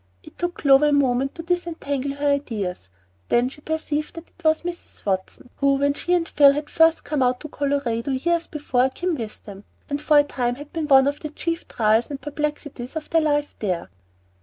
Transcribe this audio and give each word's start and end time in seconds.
It 0.23 0.35
took 0.35 0.55
Clover 0.57 0.87
a 0.87 0.91
moment 0.91 1.35
to 1.35 1.43
disentangle 1.43 2.15
her 2.15 2.25
ideas; 2.25 2.89
then 3.29 3.49
she 3.49 3.61
perceived 3.61 4.15
that 4.15 4.29
it 4.31 4.43
was 4.43 4.63
Mrs. 4.63 5.05
Watson, 5.05 5.51
who, 5.57 5.75
when 5.75 5.93
she 5.93 6.15
and 6.15 6.27
Phil 6.27 6.59
first 6.63 7.05
came 7.05 7.21
out 7.21 7.39
to 7.41 7.47
Colorado, 7.49 8.09
years 8.09 8.47
before, 8.47 8.89
came 8.89 9.13
with 9.13 9.43
them, 9.43 9.63
and 9.91 10.01
for 10.01 10.17
a 10.17 10.23
time 10.23 10.55
had 10.55 10.73
been 10.73 10.87
one 10.87 11.05
of 11.05 11.19
the 11.19 11.29
chief 11.29 11.67
trials 11.67 12.09
and 12.09 12.19
perplexities 12.19 12.95
of 12.95 13.11
their 13.11 13.21
life 13.21 13.53
there. 13.59 13.91